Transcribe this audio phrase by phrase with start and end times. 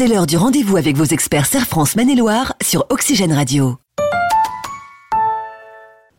[0.00, 3.76] C'est l'heure du rendez-vous avec vos experts Serre France Maine-et-Loire sur Oxygène Radio.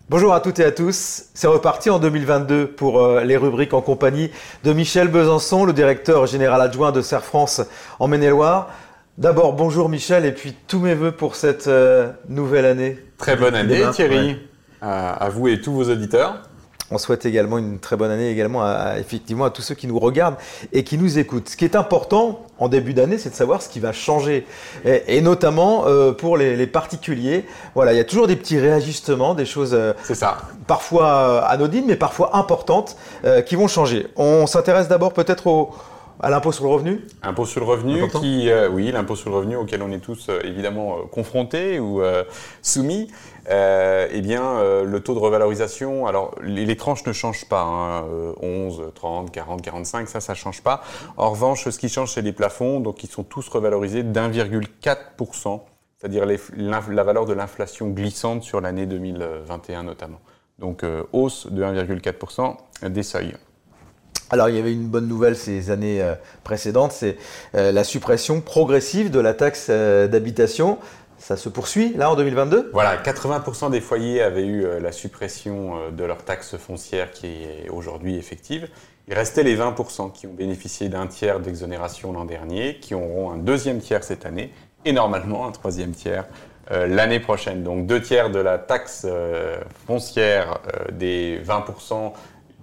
[0.08, 1.24] Bonjour à toutes et à tous.
[1.34, 4.30] C'est reparti en 2022 pour euh, les rubriques en compagnie
[4.64, 7.60] de Michel Besançon, le directeur général adjoint de Serre France
[7.98, 8.70] en Maine-et-Loire.
[9.18, 13.00] D'abord, bonjour Michel, et puis tous mes voeux pour cette euh, nouvelle année.
[13.18, 14.38] Très bonne année Thierry,
[14.80, 16.51] à vous et tous vos auditeurs.
[16.92, 19.98] On souhaite également une très bonne année également à, effectivement à tous ceux qui nous
[19.98, 20.36] regardent
[20.74, 21.50] et qui nous écoutent.
[21.50, 24.46] Ce qui est important en début d'année, c'est de savoir ce qui va changer
[24.86, 27.46] et, notamment euh, pour les, particuliers.
[27.76, 30.38] Voilà, il y a toujours des petits réajustements, des choses euh, ça.
[30.68, 32.98] parfois euh, anodines mais parfois importantes
[33.46, 34.08] qui vont changer.
[34.16, 35.72] On s'intéresse d'abord peut-être au
[36.22, 37.02] à l'impôt sur le revenu?
[37.24, 40.98] Impôt sur le revenu, qui, oui, l'impôt sur le revenu auquel on est tous évidemment
[41.12, 42.02] confrontés ou
[42.62, 43.10] soumis.
[43.50, 48.06] Euh, eh bien, euh, le taux de revalorisation, alors les, tranches ne changent pas,
[48.42, 50.82] 11, 30, 40, 45, ça, ça ne change pas.
[51.18, 55.62] En revanche, ce qui change, c'est les plafonds, donc ils sont tous revalorisés d'1,4%,
[55.98, 56.26] c'est-à-dire
[56.56, 60.20] la, valeur de l'inflation glissante sur l'année 2021 notamment.
[60.60, 62.58] Donc, euh, hausse de 1,4%
[62.90, 63.36] des seuils.
[64.32, 66.02] Alors il y avait une bonne nouvelle ces années
[66.44, 67.18] précédentes, c'est
[67.54, 70.78] la suppression progressive de la taxe d'habitation
[71.22, 75.78] ça se poursuit là en 2022 Voilà, 80% des foyers avaient eu euh, la suppression
[75.78, 78.68] euh, de leur taxe foncière qui est aujourd'hui effective.
[79.08, 83.38] Il restait les 20% qui ont bénéficié d'un tiers d'exonération l'an dernier, qui auront un
[83.38, 84.52] deuxième tiers cette année
[84.84, 86.26] et normalement un troisième tiers
[86.72, 87.62] euh, l'année prochaine.
[87.62, 89.06] Donc deux tiers de la taxe
[89.86, 90.60] foncière
[90.92, 92.14] des 20%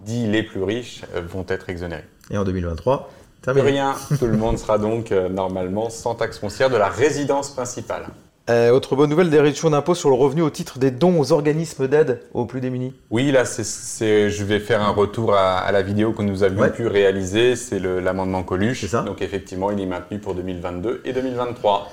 [0.05, 2.05] dits les plus riches vont être exonérés.
[2.31, 3.11] Et en 2023
[3.43, 8.07] Plus rien, tout le monde sera donc normalement sans taxe foncière de la résidence principale.
[8.49, 11.33] Euh, autre bonne nouvelle, des réductions d'impôts sur le revenu au titre des dons aux
[11.33, 12.95] organismes d'aide aux plus démunis.
[13.11, 16.87] Oui, là, c'est, je vais faire un retour à, la vidéo que nous avions pu
[16.87, 17.57] réaliser.
[17.57, 18.87] C'est l'amendement Coluche.
[18.87, 19.03] Ça.
[19.03, 21.91] Donc effectivement, il est maintenu pour 2022 et 2023.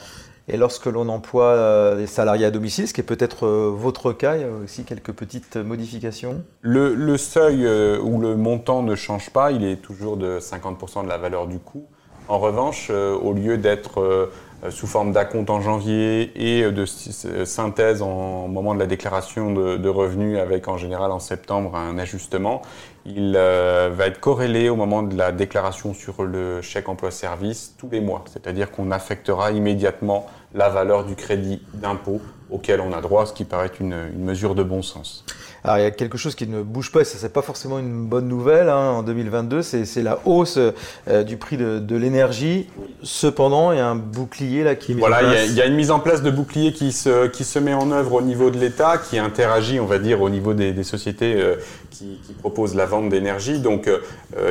[0.48, 4.14] Et lorsque l'on emploie euh, des salariés à domicile, ce qui est peut-être euh, votre
[4.14, 6.44] cas, il y a aussi quelques petites modifications?
[6.62, 7.68] Le, seuil
[8.00, 11.60] ou le montant ne change pas, il est toujours de 50% de la valeur du
[11.60, 11.86] coût.
[12.28, 14.30] En revanche, au lieu d'être
[14.66, 16.86] euh, sous forme d'acompte en janvier et de
[17.26, 21.98] euh, synthèse en moment de la déclaration de, revenus avec en général en septembre un
[21.98, 22.62] ajustement.
[23.06, 27.90] Il euh, va être corrélé au moment de la déclaration sur le chèque emploi-service tous
[27.92, 28.24] les mois.
[28.32, 33.44] C'est-à-dire qu'on affectera immédiatement la valeur du crédit d'impôt auquel on a droit, ce qui
[33.44, 35.24] paraît une, une mesure de bon sens.
[35.66, 37.80] Alors il y a quelque chose qui ne bouge pas, et ça c'est pas forcément
[37.80, 42.68] une bonne nouvelle hein, en 2022, c'est la hausse euh, du prix de, de l'énergie.
[43.02, 45.32] Cependant, il y a un bouclier là qui est mis voilà, en place.
[45.32, 47.74] Voilà, il y, a une mise en place de bouclier qui se, qui se met
[47.74, 50.84] en œuvre au niveau de l'État, qui interagit, on va dire, au niveau des, des
[50.84, 51.56] sociétés euh,
[51.90, 53.60] qui, qui, proposent la vente d'énergie.
[53.60, 54.00] Donc euh,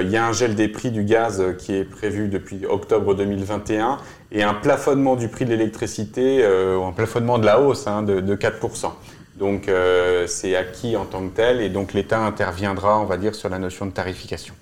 [0.00, 3.98] il y a un gel des prix du gaz qui est prévu depuis octobre 2021
[4.32, 8.34] et un plafonnement du prix de l'électricité, un plafonnement de la hausse hein, de, de
[8.34, 8.90] 4%.
[9.36, 13.34] Donc euh, c'est acquis en tant que tel et donc l'État interviendra, on va dire,
[13.34, 14.54] sur la notion de tarification.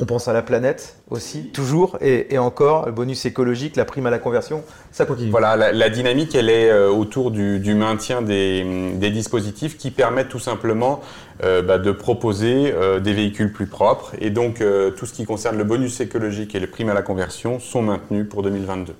[0.00, 4.10] On pense à la planète aussi, toujours, et, encore, le bonus écologique, la prime à
[4.10, 5.30] la conversion, ça continue.
[5.30, 11.00] Voilà, la, dynamique, elle est euh, autour du, maintien des, dispositifs qui permettent tout simplement
[11.42, 12.72] euh, bah, de proposer
[13.02, 14.12] des véhicules plus propres.
[14.20, 14.62] Et donc,
[14.96, 18.28] tout ce qui concerne le bonus écologique et les primes à la conversion sont maintenus
[18.28, 18.94] pour 2022.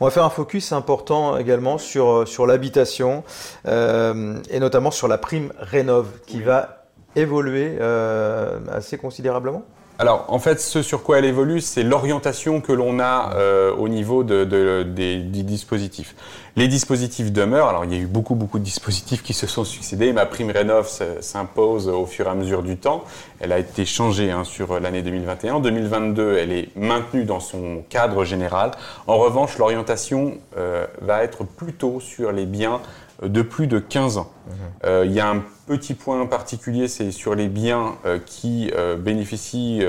[0.00, 3.22] On va faire un focus important également sur, euh, sur l'habitation
[3.66, 9.62] euh, et notamment sur la prime Rénov qui va évoluer euh, assez considérablement.
[9.96, 13.88] Alors, en fait, ce sur quoi elle évolue, c'est l'orientation que l'on a euh, au
[13.88, 16.16] niveau de, de, des, dispositifs.
[16.56, 17.68] Les dispositifs demeurent.
[17.68, 20.12] Alors, il y a eu beaucoup, beaucoup de dispositifs qui se sont succédés.
[20.12, 20.90] Ma prime Rénov
[21.20, 23.04] s'impose au fur et à mesure du temps.
[23.38, 25.54] Elle a été changée hein, sur l'année 2021.
[25.54, 28.72] En 2022, elle est maintenue dans son cadre général.
[29.06, 32.80] En revanche, l'orientation euh, va être plutôt sur les biens
[33.28, 34.30] de plus de 15 ans.
[34.46, 34.54] Mhm.
[34.84, 38.96] Euh, il y a un petit point particulier, c'est sur les biens euh, qui euh,
[38.96, 39.82] bénéficient,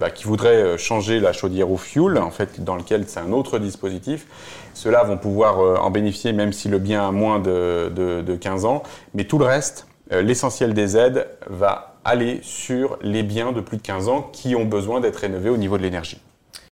[0.00, 3.58] bah, qui voudraient changer la chaudière au fioul, en fait, dans lequel c'est un autre
[3.58, 4.26] dispositif.
[4.74, 8.82] Ceux-là vont pouvoir en bénéficier même si le bien a moins de, de 15 ans.
[9.14, 13.82] Mais tout le reste, l'essentiel des aides va aller sur les biens de plus de
[13.82, 16.20] 15 ans qui ont besoin d'être rénovés au niveau de l'énergie.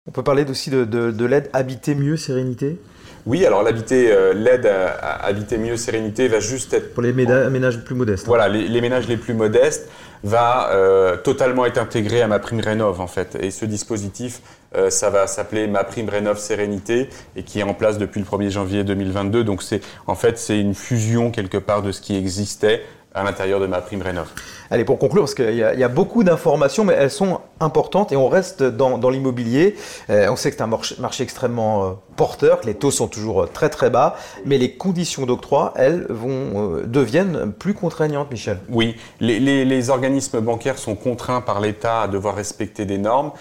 [0.08, 2.80] On peut parler aussi de, de l'aide Habiter mieux, sérénité?
[3.26, 7.84] Oui, alors l'habiter, euh, l'aide à, habiter mieux sérénité va juste être pour les ménages
[7.84, 8.24] plus modestes.
[8.24, 8.28] Hein.
[8.28, 9.88] Voilà, les, ménages les plus modestes
[10.24, 13.36] va euh, totalement être intégré à ma prime rénov en fait.
[13.40, 14.40] Et ce dispositif,
[14.74, 18.26] euh, ça va s'appeler ma prime rénov sérénité et qui est en place depuis le
[18.26, 19.44] 1er janvier 2022.
[19.44, 22.82] Donc c'est en fait c'est une fusion quelque part de ce qui existait
[23.14, 24.28] à l'intérieur de ma prime rénov.
[24.70, 28.28] Allez, pour conclure, parce qu'il y, a beaucoup d'informations, mais elles sont importantes et on
[28.28, 29.76] reste dans, l'immobilier.
[30.08, 33.42] Euh, on sait que c'est un marché, extrêmement euh, porteur, que les taux sont toujours
[33.42, 34.16] euh, très très bas,
[34.46, 38.58] mais les conditions d'octroi, elles, vont, deviennent plus contraignantes, Michel.
[38.70, 43.32] Oui, les organismes bancaires sont contraints par l'État à devoir respecter des normes.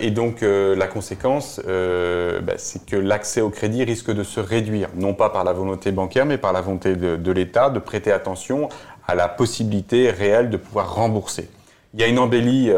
[0.00, 5.14] Et donc la conséquence, bah, c'est que l'accès au crédit risque de se réduire, non
[5.14, 8.68] pas par la volonté bancaire, mais par la volonté de, l'État de prêter attention
[9.08, 11.48] à la possibilité réelle de pouvoir rembourser.
[11.92, 12.70] Il y a une embellie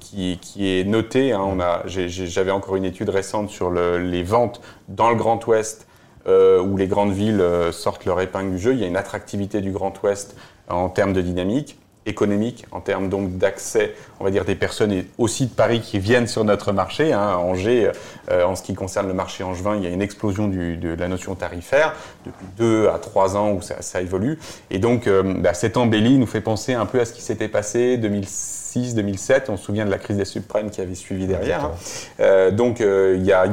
[0.00, 1.32] qui, est notée.
[1.32, 1.56] Hein,
[1.86, 5.86] j'avais encore une étude récente sur les ventes dans le Grand Ouest,
[6.26, 8.72] où les grandes villes sortent leur épingle du jeu.
[8.72, 10.36] Il y a une attractivité du Grand Ouest
[10.68, 11.78] en termes de dynamique
[12.08, 15.98] économique, en termes donc d'accès, on va dire, des personnes et aussi de Paris qui
[15.98, 17.12] viennent sur notre marché.
[17.12, 17.92] Hein, Angers,
[18.30, 21.08] euh, en ce qui concerne le marché angevin, il y a une explosion de la
[21.08, 21.94] notion tarifaire
[22.24, 24.38] depuis deux à trois ans où ça, évolue.
[24.70, 27.48] Et donc, euh, bah, cette embellie nous fait penser un peu à ce qui s'était
[27.48, 29.50] passé 2006, 2007.
[29.50, 31.64] On se souvient de la crise des subprimes qui avait suivi derrière.
[31.64, 31.72] Hein.
[32.20, 33.44] Euh, donc, il y a,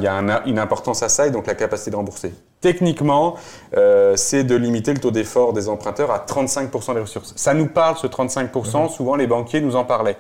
[0.46, 2.34] une importance à ça et donc la capacité de rembourser.
[2.66, 3.36] Techniquement,
[3.78, 7.34] euh, c'est de limiter le taux d'effort des emprunteurs à 35% des ressources.
[7.36, 8.90] Ça nous parle, ce 35%, mhm.
[8.90, 10.18] souvent les banquiers nous en parlaient.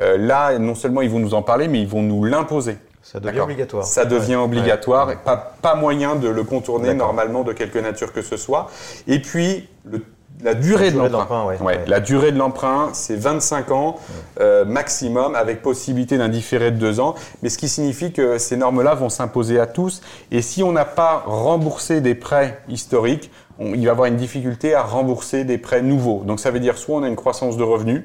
[0.00, 2.76] Euh, là, non seulement ils vont nous en parler, mais ils vont nous l'imposer.
[3.02, 3.84] Ça devient obligatoire.
[3.84, 8.36] Ça devient obligatoire, Pas, pas moyen de le contourner normalement de quelque nature que ce
[8.36, 8.70] soit.
[9.08, 10.04] Et puis, le
[10.42, 11.46] la durée, de l'emprunt.
[11.60, 13.96] Ouais, La durée de l'emprunt, c'est 25 ans
[14.40, 17.14] euh, maximum, avec possibilité d'un différé de 2 ans.
[17.42, 20.00] Mais ce qui signifie que ces normes-là vont s'imposer à tous.
[20.30, 23.30] Et si on n'a pas remboursé des prêts historiques,
[23.60, 26.22] il va y avoir une difficulté à rembourser des prêts nouveaux.
[26.24, 28.04] Donc ça veut dire soit on a une croissance de revenus,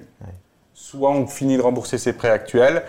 [0.73, 2.83] soit on finit de rembourser ses prêts actuels,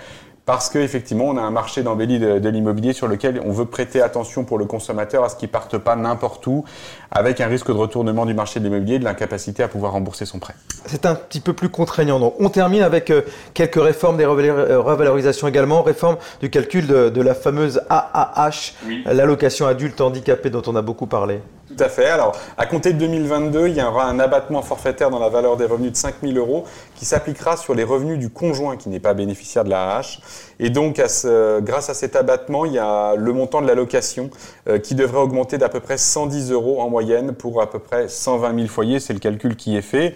[0.46, 4.44] parce qu'effectivement, on a un marché d'embellie de, l'immobilier sur lequel on veut prêter attention
[4.44, 6.64] pour le consommateur à ce qu'il parte pas n'importe où,
[7.10, 10.38] avec un risque de retournement du marché de l'immobilier, de l'incapacité à pouvoir rembourser son
[10.38, 10.54] prêt.
[10.84, 12.20] C'est un petit peu plus contraignant.
[12.20, 13.22] Donc, on termine avec euh,
[13.54, 18.74] quelques réformes des euh, revalorisations également, réforme du calcul de, la fameuse AAH,
[19.06, 21.40] l'allocation adulte handicapé dont on a beaucoup parlé.
[21.66, 22.04] Tout à fait.
[22.04, 25.64] Alors, à compter de 2022, il y aura un abattement forfaitaire dans la valeur des
[25.64, 26.64] revenus de 5 000 euros
[26.94, 30.20] qui s'appliquera sur les revenus du conjoint qui n'est pas bénéficiaire de la hache.
[30.60, 34.28] Et donc, grâce à cet abattement, il y a le montant de l'allocation
[34.68, 38.08] euh, qui devrait augmenter d'à peu près 110 euros en moyenne pour à peu près
[38.08, 39.00] 120 000 foyers.
[39.00, 40.14] C'est le calcul qui est fait.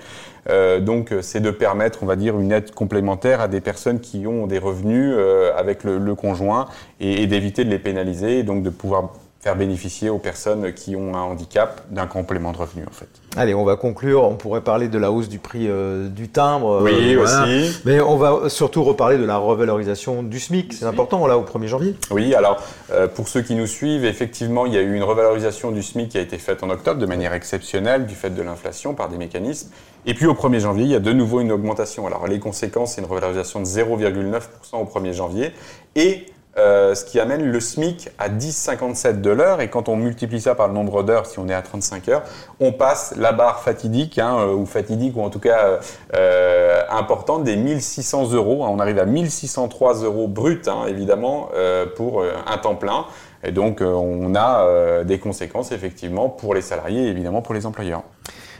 [0.50, 4.26] Euh, donc, c'est de permettre, on va dire, une aide complémentaire à des personnes qui
[4.26, 6.66] ont des revenus euh, avec le, conjoint
[7.00, 10.96] et, et d'éviter de les pénaliser et donc de pouvoir faire bénéficier aux personnes qui
[10.96, 13.08] ont un handicap d'un complément de revenu en fait.
[13.36, 14.24] Allez, on va conclure.
[14.24, 16.82] On pourrait parler de la hausse du prix euh, du timbre.
[16.82, 17.80] Oui, euh, aussi.
[17.84, 20.72] Mais on va surtout reparler de la revalorisation du SMIC.
[20.72, 21.94] C'est important là au 1er janvier.
[22.10, 25.70] Oui, alors euh, pour ceux qui nous suivent, effectivement, il y a eu une revalorisation
[25.70, 28.94] du SMIC qui a été faite en octobre de manière exceptionnelle du fait de l'inflation
[28.94, 29.70] par des mécanismes.
[30.04, 32.08] Et puis au 1er janvier, il y a de nouveau une augmentation.
[32.08, 34.40] Alors les conséquences, c'est une revalorisation de 0,9%
[34.72, 35.52] au 1er janvier
[35.94, 36.26] et
[36.56, 39.60] euh, ce qui amène le SMIC à 10,57 de l'heure.
[39.60, 42.22] Et quand on multiplie ça par le nombre d'heures, si on est à 35 heures,
[42.58, 45.78] on passe la barre fatidique, hein, euh, ou fatidique, ou en tout cas
[46.16, 48.64] euh, importante, des 1600 euros.
[48.64, 51.50] On arrive à 1603 euros brut, hein, évidemment,
[51.96, 53.06] pour un temps plein.
[53.44, 58.02] Et donc, on a des conséquences, effectivement, pour les salariés et évidemment pour les employeurs.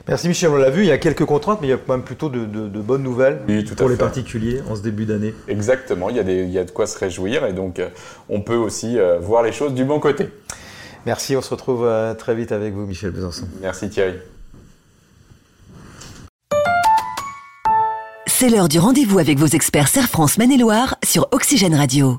[0.09, 1.93] Merci Michel, on l'a vu, il y a quelques contraintes, mais il y a quand
[1.93, 3.41] même plutôt de, bonnes nouvelles
[3.77, 5.35] pour les particuliers en ce début d'année.
[5.49, 7.91] Exactement, il y, a il y, a de quoi se réjouir et donc euh,
[8.31, 10.31] on peut aussi euh, voir les choses du bon côté.
[11.05, 13.47] Merci, on se retrouve euh, très vite avec vous Michel Besançon.
[13.61, 14.15] Merci Thierry.
[18.27, 22.19] C'est l'heure du rendez-vous avec vos experts Serre France Maine-et-Loire sur Oxygène Radio.